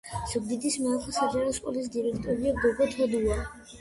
[0.29, 3.37] ზუგდიდის მეოთხე საჯარო სკოლის დირექტორია გოგი თოდუა